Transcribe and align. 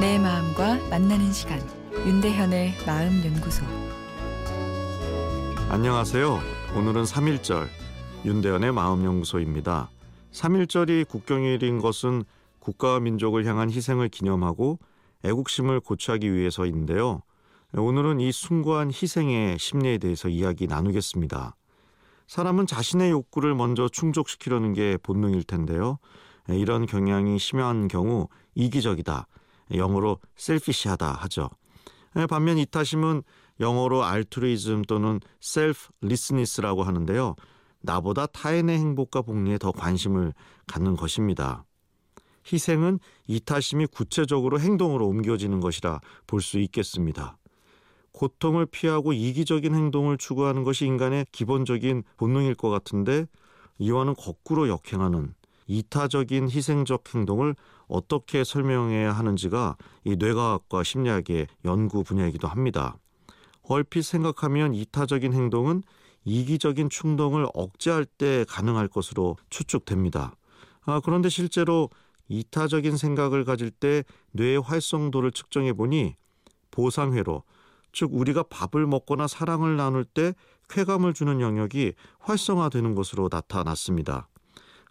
내 0.00 0.16
마음과 0.16 0.76
만나는 0.90 1.32
시간 1.32 1.58
윤대현의 1.92 2.74
마음 2.86 3.20
연구소 3.24 3.64
안녕하세요. 5.68 6.38
오늘은 6.76 7.02
3.1절 7.02 7.66
윤대현의 8.24 8.70
마음 8.70 9.04
연구소입니다. 9.04 9.90
3.1절이 10.30 11.08
국경일인 11.08 11.80
것은 11.80 12.22
국가와 12.60 13.00
민족을 13.00 13.44
향한 13.44 13.72
희생을 13.72 14.08
기념하고 14.08 14.78
애국심을 15.24 15.80
고취하기 15.80 16.32
위해서인데요. 16.32 17.22
오늘은 17.76 18.20
이 18.20 18.30
숭고한 18.30 18.92
희생의 18.92 19.58
심리에 19.58 19.98
대해서 19.98 20.28
이야기 20.28 20.68
나누겠습니다. 20.68 21.56
사람은 22.28 22.68
자신의 22.68 23.10
욕구를 23.10 23.56
먼저 23.56 23.88
충족시키려는 23.88 24.74
게 24.74 24.96
본능일 25.02 25.42
텐데요. 25.42 25.98
이런 26.46 26.86
경향이 26.86 27.40
심한 27.40 27.88
경우 27.88 28.28
이기적이다. 28.54 29.26
영어로 29.74 30.18
selfish하다 30.36 31.12
하죠. 31.12 31.50
반면 32.28 32.58
이타심은 32.58 33.22
영어로 33.60 34.04
altruism 34.04 34.82
또는 34.82 35.20
selflessness라고 35.40 36.82
하는데요. 36.82 37.36
나보다 37.80 38.26
타인의 38.26 38.78
행복과 38.78 39.22
복리에 39.22 39.58
더 39.58 39.72
관심을 39.72 40.32
갖는 40.66 40.96
것입니다. 40.96 41.64
희생은 42.50 42.98
이타심이 43.26 43.86
구체적으로 43.86 44.58
행동으로 44.58 45.06
옮겨지는 45.06 45.60
것이라 45.60 46.00
볼 46.26 46.40
수 46.40 46.58
있겠습니다. 46.58 47.36
고통을 48.12 48.66
피하고 48.66 49.12
이기적인 49.12 49.74
행동을 49.74 50.18
추구하는 50.18 50.64
것이 50.64 50.86
인간의 50.86 51.26
기본적인 51.30 52.02
본능일 52.16 52.54
것 52.54 52.70
같은데 52.70 53.26
이와는 53.78 54.14
거꾸로 54.14 54.68
역행하는 54.68 55.34
이타적인 55.68 56.50
희생적 56.50 57.14
행동을 57.14 57.54
어떻게 57.86 58.42
설명해야 58.42 59.12
하는지가 59.12 59.76
이 60.04 60.16
뇌과학과 60.16 60.82
심리학의 60.82 61.46
연구 61.64 62.02
분야이기도 62.02 62.48
합니다. 62.48 62.96
얼핏 63.62 64.02
생각하면 64.02 64.74
이타적인 64.74 65.32
행동은 65.32 65.82
이기적인 66.24 66.90
충동을 66.90 67.46
억제할 67.54 68.04
때 68.04 68.44
가능할 68.48 68.88
것으로 68.88 69.36
추측됩니다. 69.50 70.34
아, 70.84 71.00
그런데 71.00 71.28
실제로 71.28 71.90
이타적인 72.28 72.96
생각을 72.96 73.44
가질 73.44 73.70
때 73.70 74.04
뇌의 74.32 74.60
활성도를 74.60 75.32
측정해 75.32 75.72
보니 75.72 76.16
보상회로 76.70 77.44
즉 77.92 78.10
우리가 78.12 78.42
밥을 78.44 78.86
먹거나 78.86 79.26
사랑을 79.26 79.76
나눌 79.76 80.04
때 80.04 80.34
쾌감을 80.68 81.14
주는 81.14 81.40
영역이 81.40 81.94
활성화되는 82.20 82.94
것으로 82.94 83.28
나타났습니다. 83.30 84.28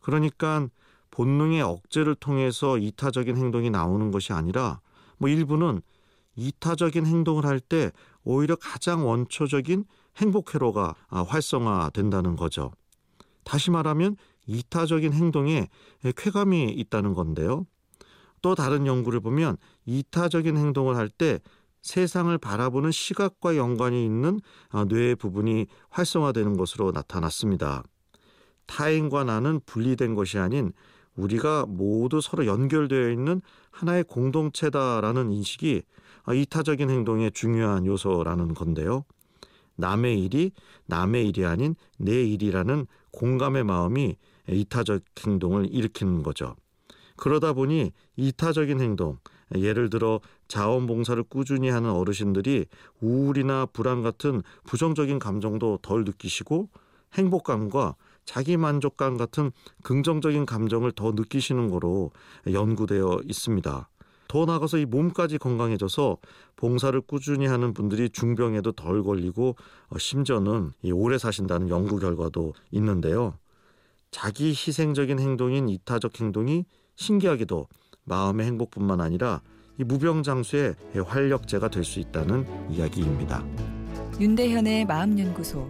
그러니까 0.08 0.70
본능의 1.12 1.62
억제를 1.64 2.16
통해서 2.16 2.78
이타적인 2.78 3.36
행동이 3.36 3.70
나오는 3.70 4.10
것이 4.10 4.32
아니라 4.32 4.80
뭐 5.18 5.30
일부는 5.30 5.82
이타적인 6.38 7.06
행동을 7.06 7.46
할 7.46 7.60
때 7.60 7.92
오히려 8.24 8.56
가장 8.56 9.06
원초적인 9.06 9.84
행복 10.16 10.56
회로가 10.56 10.96
활성화된다는 11.10 12.38
거죠. 12.38 12.72
다시 13.44 13.70
말하면 13.70 14.16
이타적인 14.46 15.12
행동에 15.12 15.68
쾌감이 16.16 16.70
있다는 16.70 17.14
건데요. 17.14 17.66
또 18.42 18.56
다른 18.56 18.88
연구를 18.88 19.20
보면 19.20 19.58
이타적인 19.86 20.56
행동을 20.56 20.96
할 20.96 21.10
때 21.10 21.40
세상을 21.82 22.38
바라보는 22.38 22.92
시각과 22.92 23.58
연관이 23.58 24.06
있는 24.06 24.40
뇌의 24.88 25.18
부분이 25.18 25.68
활성화되는 25.90 26.56
것으로 26.56 26.92
나타났습니다. 26.92 27.84
타인과 28.68 29.24
나는 29.24 29.60
분리된 29.66 30.16
것이 30.16 30.38
아닌 30.38 30.72
우리가 31.16 31.66
모두 31.68 32.22
서로 32.22 32.46
연결되어 32.46 33.10
있는 33.10 33.42
하나의 33.72 34.04
공동체다라는 34.04 35.32
인식이 35.32 35.82
이타적인 36.32 36.90
행동의 36.90 37.32
중요한 37.32 37.86
요소라는 37.86 38.54
건데요. 38.54 39.04
남의 39.78 40.24
일이 40.24 40.52
남의 40.86 41.30
일이 41.30 41.46
아닌 41.46 41.76
내 41.98 42.24
일이라는 42.24 42.86
공감의 43.12 43.64
마음이 43.64 44.16
이타적 44.50 45.04
행동을 45.26 45.68
일으키는 45.72 46.24
거죠. 46.24 46.56
그러다 47.16 47.54
보니 47.54 47.92
이타적인 48.16 48.80
행동, 48.80 49.18
예를 49.56 49.90
들어 49.90 50.20
자원봉사를 50.48 51.24
꾸준히 51.24 51.70
하는 51.70 51.90
어르신들이 51.90 52.66
우울이나 53.02 53.66
불안 53.68 54.04
같은 54.04 54.42
부정적인 54.66 55.20
감정도 55.20 55.80
덜 55.82 56.04
느끼시고 56.04 56.70
행복감과 57.14 57.96
자기 58.28 58.58
만족감 58.58 59.18
같은 59.18 59.52
긍정적인 59.84 60.46
감정을 60.46 60.92
더 60.92 61.14
느끼시는 61.14 61.70
거로 61.70 62.12
연구되어 62.52 63.22
있습니다. 63.26 63.90
더 64.28 64.46
나아가서 64.46 64.78
이 64.80 64.86
몸까지 64.86 65.38
건강해져서 65.38 66.18
봉사를 66.58 67.00
꾸준히 67.02 67.48
하는 67.48 67.74
분들이 67.74 68.10
중병에도 68.10 68.74
덜 68.74 69.02
걸리고 69.02 69.56
어, 69.88 69.98
심지어는 69.98 70.74
오래 70.94 71.18
사신다는 71.18 71.70
연구 71.70 71.98
결과도 72.00 72.54
있는데요. 72.72 73.36
자기 74.12 74.50
희생적인 74.50 75.20
행동인 75.20 75.70
이타적 75.70 76.20
행동이 76.20 76.66
신기하게도 76.98 77.68
마음의 78.04 78.46
행복뿐만 78.46 79.00
아니라 79.00 79.42
이 79.80 79.86
무병장수의 79.86 80.76
활력제가 81.06 81.70
될 81.70 81.86
수 81.86 82.02
있다는 82.02 82.46
이야기입니다. 82.70 83.46
윤대현의 84.20 84.86
마음연구소 84.86 85.70